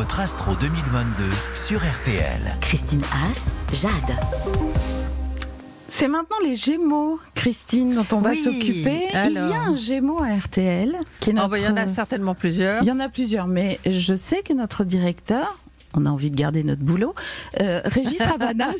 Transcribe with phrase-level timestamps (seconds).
[0.00, 2.40] votre Astro 2022 sur RTL.
[2.62, 3.50] Christine Haas,
[3.82, 4.16] Jade.
[5.90, 9.08] C'est maintenant les Gémeaux, Christine, dont on va Oui, s'occuper.
[9.12, 10.96] Il y a un Gémeaux à RTL.
[11.20, 12.82] Qui est Oh, bah, il y en a certainement plusieurs.
[12.82, 15.58] Il y en a plusieurs, mais je sais que notre directeur,
[15.94, 17.14] on a envie de garder notre boulot,
[17.60, 18.74] euh, Régis Ravanas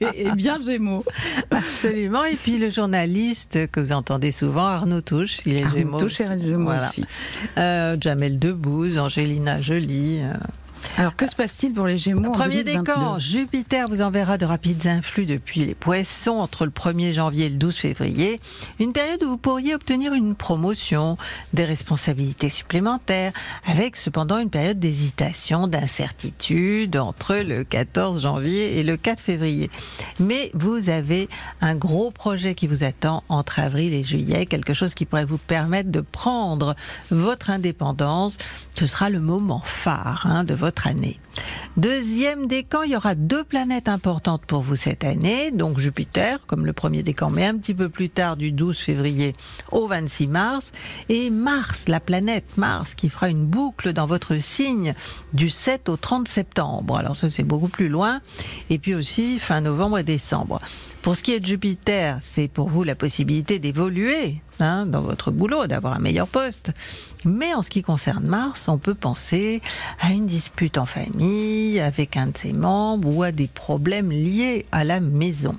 [0.14, 1.04] est bien Gémeaux.
[1.50, 2.24] Absolument.
[2.24, 5.98] Et puis le journaliste que vous entendez souvent, Arnaud Touche, il est Arnaud Gémeaux.
[6.00, 6.42] Touche aussi.
[6.42, 6.88] Gémeaux Voilà.
[6.88, 7.04] aussi.
[7.56, 10.20] Euh, Jamel Debbouze, Angelina Jolie.
[10.22, 10.34] euh.
[10.96, 12.78] Alors que se passe-t-il pour les Gémeaux Premier 2022?
[12.80, 17.50] décan, Jupiter vous enverra de rapides influx depuis les poissons entre le 1er janvier et
[17.50, 18.40] le 12 février.
[18.80, 21.16] Une période où vous pourriez obtenir une promotion,
[21.52, 23.32] des responsabilités supplémentaires,
[23.66, 29.70] avec cependant une période d'hésitation, d'incertitude entre le 14 janvier et le 4 février.
[30.18, 31.28] Mais vous avez
[31.60, 35.38] un gros projet qui vous attend entre avril et juillet, quelque chose qui pourrait vous
[35.38, 36.74] permettre de prendre
[37.10, 38.36] votre indépendance.
[38.74, 41.18] Ce sera le moment phare hein, de votre année.
[41.76, 45.50] Deuxième décan, il y aura deux planètes importantes pour vous cette année.
[45.50, 49.32] Donc Jupiter, comme le premier décan, mais un petit peu plus tard, du 12 février
[49.70, 50.72] au 26 mars.
[51.08, 54.94] Et Mars, la planète Mars, qui fera une boucle dans votre signe
[55.32, 56.96] du 7 au 30 septembre.
[56.96, 58.20] Alors ça, c'est beaucoup plus loin.
[58.70, 60.58] Et puis aussi fin novembre et décembre.
[61.02, 65.30] Pour ce qui est de Jupiter, c'est pour vous la possibilité d'évoluer hein, dans votre
[65.30, 66.72] boulot, d'avoir un meilleur poste.
[67.24, 69.62] Mais en ce qui concerne Mars, on peut penser
[70.00, 74.66] à une dispute en famille avec un de ses membres ou à des problèmes liés
[74.72, 75.52] à la maison.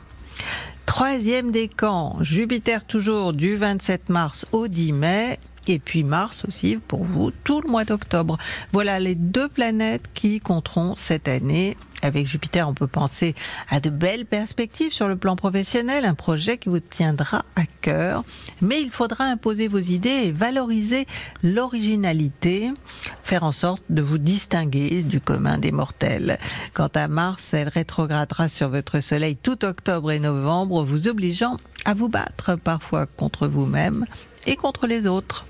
[0.86, 5.40] Troisième décan, Jupiter toujours du 27 mars au 10 mai.
[5.72, 8.40] Et puis Mars aussi pour vous tout le mois d'octobre.
[8.72, 11.78] Voilà les deux planètes qui compteront cette année.
[12.02, 13.36] Avec Jupiter, on peut penser
[13.70, 18.24] à de belles perspectives sur le plan professionnel, un projet qui vous tiendra à cœur.
[18.62, 21.06] Mais il faudra imposer vos idées et valoriser
[21.44, 22.72] l'originalité,
[23.22, 26.40] faire en sorte de vous distinguer du commun des mortels.
[26.74, 31.94] Quant à Mars, elle rétrogradera sur votre Soleil tout octobre et novembre, vous obligeant à
[31.94, 34.08] vous battre parfois contre vous-même
[34.48, 35.46] et contre les autres.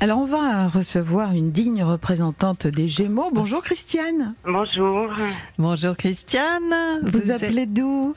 [0.00, 3.30] Alors on va recevoir une digne représentante des Gémeaux.
[3.32, 4.34] Bonjour Christiane.
[4.44, 5.10] Bonjour.
[5.58, 6.74] Bonjour Christiane.
[7.04, 8.14] Vous, appelez d'où?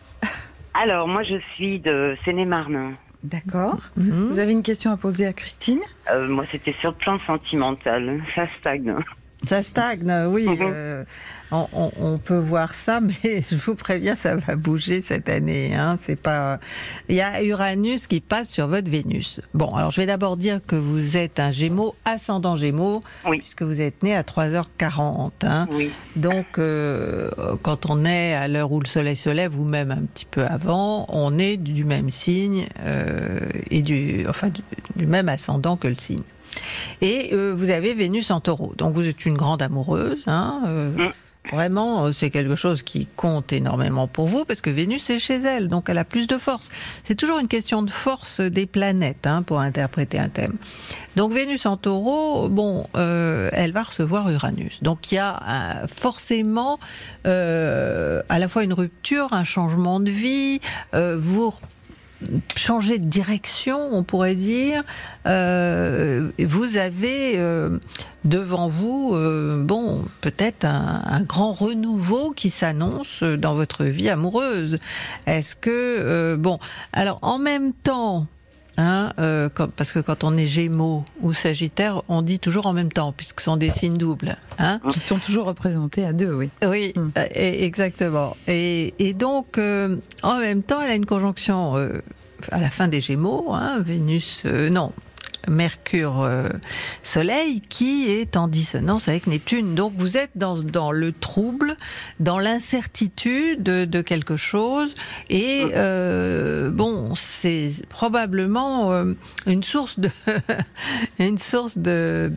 [0.74, 2.96] Alors, moi, je suis de Seine-et-Marne.
[3.24, 3.78] D'accord.
[3.96, 4.28] Mhm.
[4.30, 5.80] Vous avez une question à poser à Christine?
[6.12, 8.22] Euh, moi, c'était sur le plan sentimental.
[8.36, 8.94] Ça stagne.
[9.46, 10.46] Ça stagne, oui.
[10.48, 10.58] Mhm.
[10.62, 11.04] euh,
[11.52, 15.76] on, on- on peut voir ça, mais je vous préviens, ça va bouger cette année.
[15.76, 16.60] Hein, c'est pas.
[17.08, 19.40] Il y a Uranus qui passe sur votre Vénus.
[19.54, 23.38] Bon, alors je vais d'abord dire que vous êtes un Gémeaux ascendant Gémeaux, Oui.
[23.38, 25.32] puisque vous êtes né à 3h40.
[25.44, 25.68] Hein.
[25.72, 25.92] Oui.
[26.16, 27.30] Donc, euh,
[27.62, 30.46] quand on est à l'heure où le soleil se lève, ou même un petit peu
[30.46, 33.40] avant, on est du même signe euh,
[33.70, 34.62] et du, enfin, du,
[34.96, 36.24] du même ascendant que le signe.
[37.02, 38.74] Et euh, vous avez Vénus en taureau.
[38.78, 40.24] Donc, vous êtes une grande amoureuse.
[40.28, 41.10] Hein, euh,
[41.48, 41.56] Mm.
[41.56, 45.36] Vraiment, euh, c'est quelque chose qui compte énormément pour vous parce que Vénus est chez
[45.42, 46.70] elle, donc elle a plus de force.
[47.06, 50.58] C'est toujours une question de force des planètes hein, pour interpréter un thème.
[51.16, 54.84] Donc Vénus en taureau, bon, euh, elle va recevoir Uranus.
[54.84, 56.80] Donc il y a forcément
[57.24, 60.60] à la fois une rupture, un changement de vie,
[60.94, 61.54] vous
[62.56, 64.84] changez de direction, on pourrait dire.
[65.26, 67.80] Euh, vous avez euh,
[68.26, 74.80] devant vous, euh, bon, peut-être un, un grand renouveau qui s'annonce dans votre vie amoureuse.
[75.26, 76.60] Est-ce que, bon,
[76.94, 78.28] alors en même temps,
[78.80, 82.92] Hein, euh, parce que quand on est Gémeaux ou Sagittaire, on dit toujours en même
[82.92, 84.36] temps, puisque ce sont des signes doubles.
[84.60, 86.50] Hein Qui sont toujours représentés à deux, oui.
[86.64, 87.10] oui, Mm.
[87.18, 88.38] euh, et- exactement.
[88.48, 92.02] Et, et donc, euh, en même temps, elle a une conjonction euh,
[92.52, 94.92] à la fin des Gémeaux, hein, Vénus, non,
[95.50, 96.50] Mercure, euh,
[97.04, 99.76] Soleil, qui est en dissonance avec Neptune.
[99.76, 101.76] Donc, vous êtes dans, dans le trouble,
[102.20, 104.94] dans l'incertitude de, de quelque chose,
[105.30, 109.14] et euh, bon, c'est probablement euh,
[109.46, 110.10] une source de
[111.20, 112.32] une source de,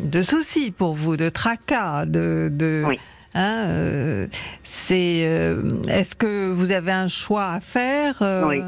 [0.00, 2.98] de soucis pour vous, de tracas, de, de Oui.
[3.34, 4.26] Hein, euh,
[4.64, 5.22] c'est.
[5.24, 8.60] euh, Est-ce que vous avez un choix à faire euh, Oui.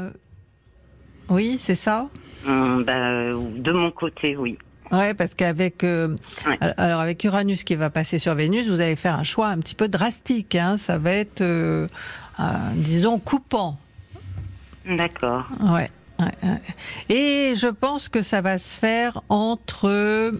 [1.33, 2.09] Oui, c'est ça.
[2.47, 2.93] Hum, bah,
[3.31, 4.57] de mon côté, oui.
[4.91, 6.15] Ouais, parce qu'avec euh,
[6.45, 6.57] Ouais.
[6.77, 9.73] alors avec Uranus qui va passer sur Vénus, vous allez faire un choix un petit
[9.73, 10.53] peu drastique.
[10.53, 11.87] Hein, ça va être, euh,
[12.39, 12.43] euh,
[12.75, 13.79] disons, coupant.
[14.85, 15.47] D'accord.
[15.59, 15.89] Ouais,
[16.19, 16.61] ouais, ouais.
[17.09, 20.31] Et je pense que ça va se faire entre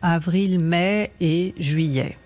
[0.00, 2.16] avril, mai et juillet.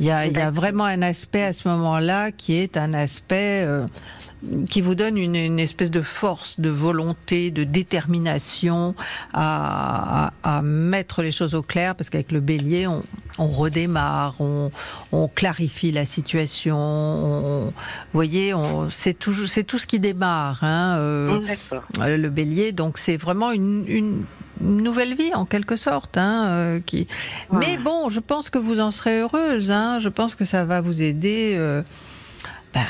[0.00, 0.54] Il y a, il y a D'accord.
[0.54, 3.86] vraiment un aspect à ce moment-là qui est un aspect euh,
[4.68, 8.94] qui vous donne une, une espèce de force, de volonté, de détermination
[9.32, 13.02] à, à- à mettre les choses au clair, parce qu'avec le bélier, on,
[13.38, 14.70] on redémarre, on,
[15.12, 16.76] on clarifie la situation.
[16.78, 17.72] on- vous
[18.12, 18.52] voyez,
[18.90, 20.62] c'est tout, c'est tout ce qui démarre.
[20.62, 21.84] Hein, euh, D'accord.
[22.00, 22.72] euh, le bélier.
[22.72, 24.24] Donc c'est vraiment une,
[24.60, 26.16] nouvelle vie en quelque sorte.
[26.16, 27.06] Hein, euh, qui...
[27.50, 27.58] Ouais.
[27.58, 29.70] Mais bon, je pense que vous en serez heureuse.
[29.70, 31.54] Hein, je pense que ça va vous aider.
[31.56, 31.82] euh,
[32.74, 32.82] bah,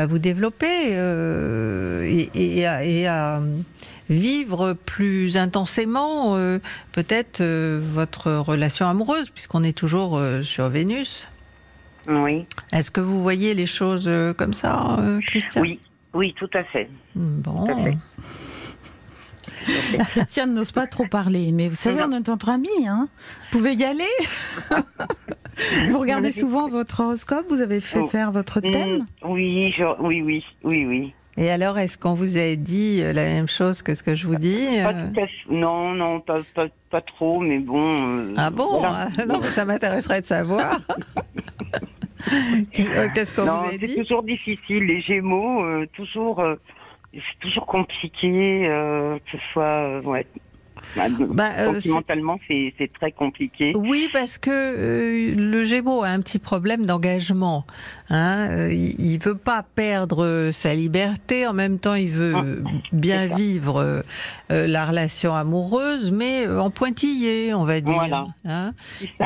[0.00, 3.40] à vous développer et, et à, et à
[4.08, 6.58] vivre plus intensément euh,
[6.92, 11.28] peut-être euh, votre relation amoureuse puisqu'on est toujours euh, sur Vénus.
[12.08, 12.46] Oui.
[12.72, 15.62] Est-ce que vous voyez les choses comme ça, Christian?
[15.62, 15.80] Oui.
[16.12, 16.88] Oui, tout à fait.
[17.16, 17.66] Bon.
[17.66, 17.96] Tout à fait.
[20.06, 23.08] Christiane n'ose pas trop parler, mais vous savez, on est entre amis, hein.
[23.52, 24.04] Vous pouvez y aller.
[25.88, 28.06] vous regardez souvent votre horoscope, vous avez fait Oh.
[28.08, 29.04] faire votre thème.
[29.22, 31.12] Mm, oui, je- oui, oui, oui, oui.
[31.36, 34.28] Et alors, est-ce qu'on vous a dit euh, la même chose que ce que je
[34.28, 35.32] vous dis Pas euh tout à fait.
[35.50, 37.82] Non, non, pas, pas, pas trop, mais bon.
[38.18, 39.08] euh, Ah bon voilà.
[39.18, 40.78] Ah, Non, mais ça m'intéresserait de savoir.
[42.72, 43.96] Qu'est-ce qu'on vous a c'est dit?
[43.96, 44.84] toujours difficile.
[44.86, 46.54] Les Gémeaux, euh, toujours, euh,
[47.14, 50.26] c'est toujours compliqué, euh, que ce soit, euh, ouais.
[50.96, 53.72] Bah, Bah, euh, sentimentalement, c'est c'est très compliqué.
[53.76, 57.66] Oui, parce que euh, le Gémeaux a un petit problème d'engagement.
[58.10, 58.48] Hein.
[58.50, 63.26] Euh, il, il veut pas perdre sa liberté, en même temps, il veut Ah, bien
[63.26, 63.80] vivre
[64.50, 67.94] euh, la relation amoureuse, mais en pointillé, on va dire.
[67.94, 68.26] Voilà.
[68.46, 68.72] Hein.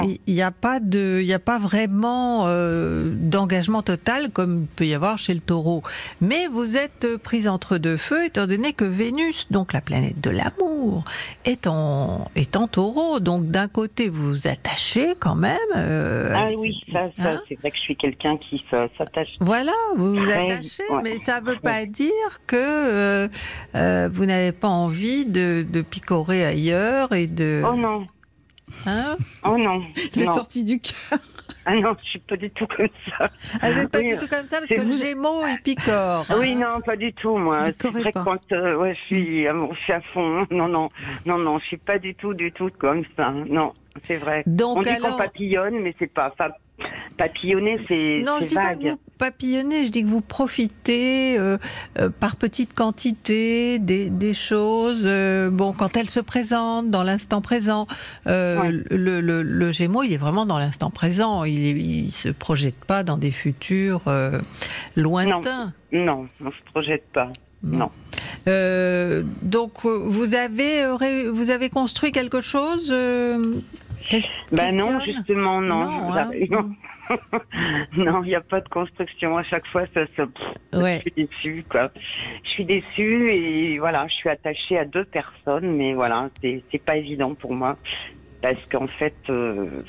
[0.04, 4.86] Il n'y a pas de, il y a pas vraiment d'engagement total comme il peut
[4.86, 5.82] y avoir chez le Taureau.
[6.20, 10.30] Mais vous êtes prise entre deux feux, étant donné que Vénus, donc la planète de
[10.30, 11.04] l'amour,
[11.48, 13.20] est en, est en Taureau.
[13.20, 15.56] Donc d'un côté, vous vous attachez quand même.
[15.76, 19.28] euh, Ah oui, ça, ça hein c'est vrai que je suis quelqu'un qui s'attache.
[19.40, 21.00] voilà, vous vous attachez, ouais.
[21.02, 23.28] mais ça ne veut pas dire que euh,
[23.74, 27.62] euh, vous n'avez pas envie de, de picorer ailleurs et de.
[27.66, 28.02] Oh non,
[28.86, 29.80] Hein oh non,
[30.12, 31.18] C'est sorti du cœur.
[31.70, 32.88] Ah non, je suis pas du tout comme
[33.18, 33.28] ça.
[33.60, 35.60] Ah, vous n'êtes pas Oui, du tout comme ça parce que le vous- Gémeaux, il
[35.62, 36.24] picore.
[36.38, 37.64] Oui, non, pas du tout, moi.
[38.14, 38.22] Pas.
[38.24, 40.46] quand euh, ouais, je suis, à- je suis à fond.
[40.50, 40.88] Non, non,
[41.26, 43.30] non, non, je suis pas du tout, du tout comme ça.
[43.32, 43.74] Non,
[44.04, 44.44] c'est vrai.
[44.46, 45.10] Donc On dit alors.
[45.10, 46.32] qu'on papillonne, mais c'est pas.
[47.16, 51.58] Papillonner, c'est Non, je dis pas que vous papillonnez, je dis que vous profitez euh,
[51.98, 55.02] euh, par petite quantité des, des choses.
[55.04, 57.86] euh, bon, quand elles se présentent dans l'instant présent,
[58.26, 58.70] Ouais.
[58.90, 61.42] le, le, le Gémeaux, il est vraiment dans l'instant présent.
[61.44, 64.02] Il, il se projette pas dans des futurs
[64.94, 65.72] lointains.
[65.92, 67.32] Non, on se projette pas.
[67.64, 67.90] Non.
[69.42, 70.86] Donc, vous avez
[71.30, 72.94] vous avez construit quelque chose.
[74.52, 75.76] Ben non, justement, non.
[75.76, 76.30] Non, hein.
[76.50, 76.70] Non.
[77.96, 79.38] Non, il n'y a pas de construction.
[79.38, 80.24] À chaque fois, ça, ça,
[80.78, 80.96] Ouais.
[81.06, 81.90] je suis déçue, quoi.
[82.44, 86.96] Je suis déçue et voilà, je suis attachée à deux personnes, mais voilà, c'est pas
[86.96, 87.78] évident pour moi
[88.42, 89.82] parce qu'en fait, euh,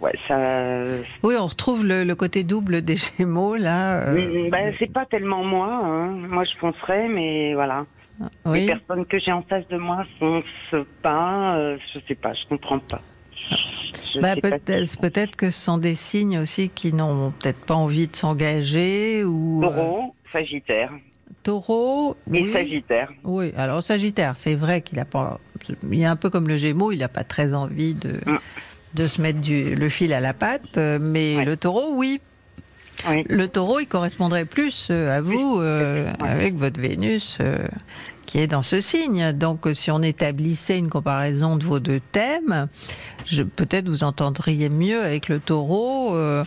[0.00, 0.82] ouais, ça.
[1.22, 4.08] Oui, on retrouve le, le côté double des Gémeaux là.
[4.08, 5.80] euh, ben, c'est pas tellement moi.
[5.80, 6.08] Hein.
[6.28, 7.86] Moi, je foncerais, mais voilà.
[8.52, 11.56] Les personnes que j'ai en face de moi foncent pas.
[11.56, 13.00] euh, je sais pas, je comprends pas.
[14.20, 18.16] Bah, peut-être peut-être que ce sont des signes aussi qui n'ont peut-être pas envie de
[18.16, 20.92] s'engager ou euh, Taureau, Sagittaire
[21.42, 22.16] taureau.
[22.32, 22.52] et oui.
[22.52, 23.10] Sagittaire.
[23.24, 25.38] Oui, alors Sagittaire, c'est vrai qu'il a pas.
[25.90, 28.38] Il est un peu comme le Gémeaux, il n'a pas très envie de Mm.
[28.94, 31.44] de se mettre du, le fil à la patte, euh, mais Ouais.
[31.44, 32.20] le Taureau, oui.
[33.08, 33.24] Oui.
[33.28, 37.58] Le Taureau, il correspondrait plus euh, à vous euh, avec votre Vénus euh,
[38.26, 39.32] qui est dans ce signe.
[39.32, 42.68] Donc, euh, si on établissait une comparaison de vos deux thèmes,
[43.26, 46.14] je- peut-être vous entendriez mieux avec le Taureau.
[46.14, 46.44] euh,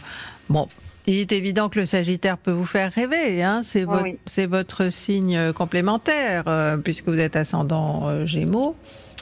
[0.50, 0.68] bon.
[1.10, 4.46] Il est évident que le Sagittaire peut vous faire rêver, hein, c'est Ah votre, oui.
[4.46, 8.76] votre signe complémentaire, euh, puisque vous êtes ascendant euh, Gémeaux.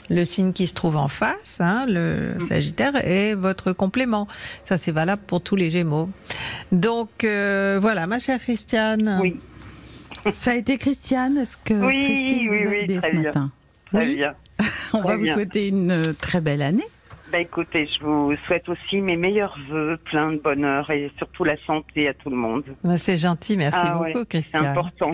[0.09, 2.41] Le signe qui se trouve en face, hein, le Mm.
[2.41, 4.27] Sagittaire, est votre complément.
[4.65, 6.09] Ça, c'est valable pour tous les Gémeaux.
[6.71, 9.19] Donc, euh, voilà, ma chère Christiane.
[9.21, 9.39] Oui,
[10.33, 11.37] Ça a été Christiane.
[11.37, 13.21] Est-ce que Oui, Christine oui, vous a oui, aidé très ce bien.
[13.23, 13.51] matin
[13.93, 14.15] très Oui.
[14.15, 14.33] bien.
[14.93, 16.85] On Très va vous souhaiter une euh, très belle année.
[17.31, 21.55] Bah écoutez, je vous souhaite aussi mes meilleurs voeux, plein de bonheur et surtout la
[21.65, 22.63] santé à tout le monde.
[22.83, 24.65] Bah, c'est gentil, merci Ah ouais, beaucoup, C'est Christiane.
[24.67, 25.11] important.